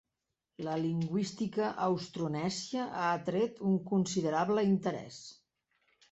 La 0.67 0.75
lingüística 0.83 1.67
austronèsia 1.87 2.85
ha 3.01 3.03
atret 3.17 3.61
un 3.73 3.75
considerable 3.91 4.63
interès. 4.69 5.21